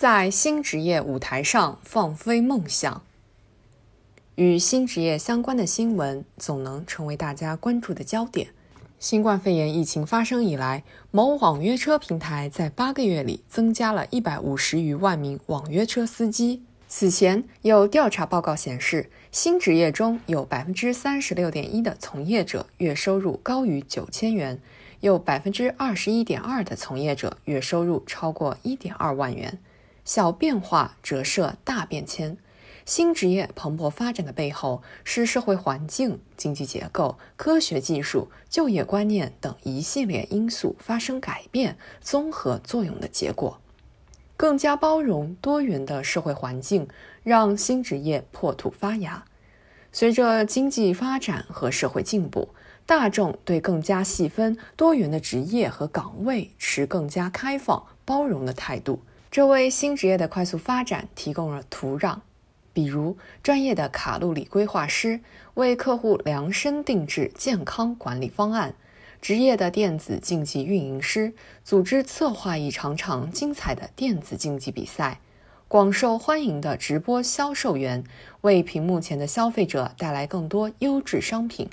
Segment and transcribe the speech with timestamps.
[0.00, 3.02] 在新职业舞台上放飞梦想。
[4.36, 8.48] 与新职业相关的新闻总能成为大家关注的焦点。
[8.98, 16.62] 新冠肺炎疫情发生以来，某网约车平台在八个月里增加了一百五十余万名网约车司机。
[16.88, 24.58] 此前有调查报告显示，新职业中有百分之三十六点一的从业者月收入高于九千元，
[25.00, 29.58] 有百分之二十一点二的从业者月收入超过一点二万元。
[30.04, 32.36] 小变化折射大变迁。
[32.86, 43.60] 新职业蓬勃发展的背后，是社会环境、经济结构、科学技术、就业观念等一系列因素发生改变综合作用的结果。
[44.36, 46.88] 更加包容多元的社会环境，
[47.22, 49.24] 让新职业破土发芽。
[49.92, 52.48] 随着经济发展和社会进步，
[52.86, 62.18] 大众对更加细分多元的职业和岗位持更加开放包容的态度，这为新职业的快速发展提供了土壤。
[62.72, 65.20] 比如，专业的卡路里规划师
[65.54, 68.72] 为客户量身定制健康管理方案；
[69.20, 71.32] 职业的电子竞技运营师
[71.64, 75.20] 组织策划一场场精彩的电子竞技比赛；
[75.68, 78.02] 广受欢迎的直播销售员
[78.40, 81.68] 为屏幕前的消费者带来更多优质商品。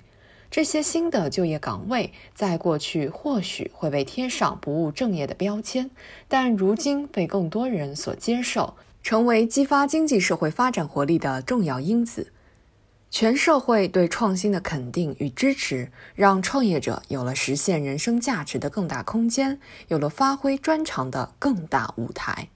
[0.49, 5.89] 这些新的就业岗位在过去或许会被贴上不务正业的标签，
[6.27, 8.75] 但如今被更多人所接受。
[9.03, 12.33] 成为激发经济社会发展活力的重要因子。
[13.09, 22.49] 全社会对创新的肯定与支持，让创业者有了实现人生价值的更大空间，有了发挥专长的更大舞台。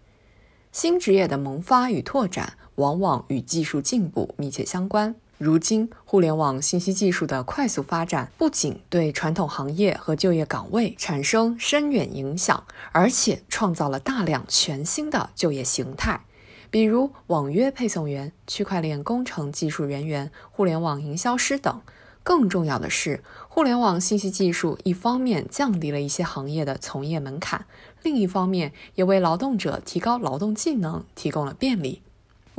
[0.74, 5.16] 新职业的萌发与拓展，往往与技术进步密切相关。
[5.44, 16.22] 如今，互联网信息技术的快速发展，不仅对传统行业和就业岗位产生深远影响，而且创造了大量全新的就业形态。
[16.70, 21.82] 比如网约配送员、区块链工程技术人员、互联网营销师等。
[22.22, 27.66] 更重要的是，互联网信息技术一方面降低了一些行业的从业门槛，
[28.04, 32.04] 另一方面也为劳动者提高劳动技能提供了便利。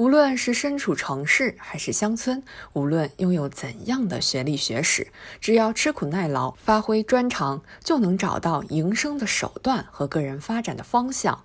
[0.02, 2.42] 无论是身处城市还是乡村，
[2.72, 11.44] 无论拥有怎样的学历学识，只要吃苦耐劳、发挥专长，就能找到营生的手段和个人发展的方向。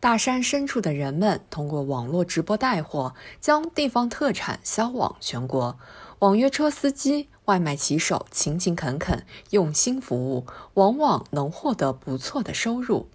[0.00, 5.78] 大山深处的人们通过网络直播带货，将地方特产销往全国。
[6.18, 10.44] 网约车司机、外卖骑手勤勤恳恳、用心服务，
[10.74, 13.06] 往往能获得不错的收入。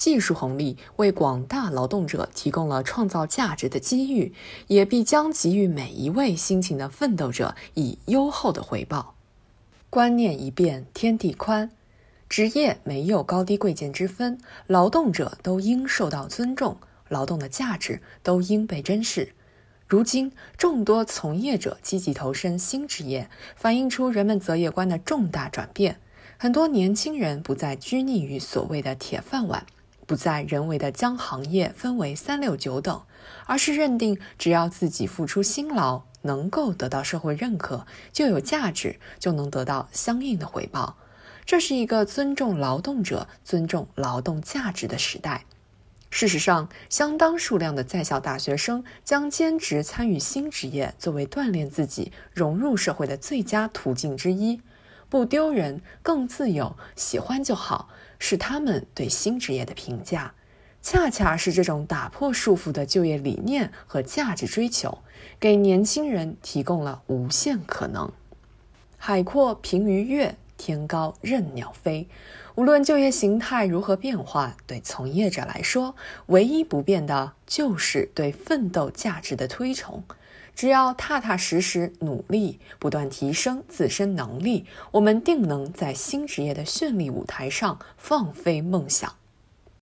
[0.00, 4.32] 技术红利为广大劳动者提供了创造价值的机遇，
[4.68, 9.14] 也必将给予每一位辛勤的奋斗者以优厚的回报。
[9.90, 11.70] 观念一变，天地宽。
[12.30, 16.78] 职业没有高低贵贱之分，劳动者都应受到尊重，
[17.10, 19.34] 劳动的价值都应被珍视。
[19.86, 26.00] 如今，众多从业者积极投身新职业，反映出人们择业观的重大转变。
[26.38, 29.66] 很多年轻人不再拘泥于所谓的铁饭碗，
[30.10, 33.00] 不再人为的将行业分为三六九等，
[33.46, 40.96] 而是认定只要自己付出辛劳，能够得到社会认可，就有价值，就能得到相应的回报。
[41.46, 45.44] 这是一个尊重劳动者、尊重劳动价值的时代。
[46.10, 54.60] 事实上，相当数量的在校大学生将兼职参与新职业作为锻炼自己、融入社会的最佳途径之一。
[55.10, 60.32] 不丢人，更自由，喜欢就好，是他们对新职业的评价。
[60.80, 65.00] 恰恰是这种打破束缚的就业理念和价值追求，
[65.38, 68.10] 给年轻人提供了无限可能。
[68.96, 70.36] 海阔凭鱼跃。
[70.62, 72.06] 天高任鸟飞，
[72.54, 75.96] 无论就业形态如何变化，对从业者来说，
[76.26, 80.04] 唯一不变的就是对奋斗价值的推崇。
[80.60, 89.10] 只要踏踏实实努力，不断提升自身能力，我们定能在新职业的绚丽舞台上放飞梦想。